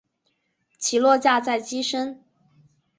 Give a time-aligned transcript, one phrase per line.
[0.79, 2.23] 起落架在机身。